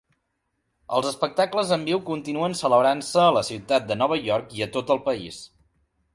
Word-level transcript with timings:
Els 0.99 1.09
espectacles 1.09 1.73
en 1.77 1.85
viu 1.89 2.01
continuen 2.07 2.57
celebrant-se 2.63 3.21
a 3.27 3.35
la 3.37 3.45
ciutat 3.51 3.87
de 3.93 4.01
Nova 4.01 4.19
York 4.31 4.59
i 4.61 4.67
a 4.69 4.71
tot 4.79 4.93
el 4.97 5.05
país. 5.13 5.41